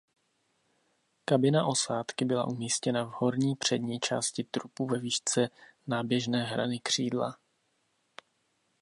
[1.25, 5.49] Kabina osádky byla umístěna v horní přední části trupu ve výšce
[5.87, 7.37] náběžné hrany křídla.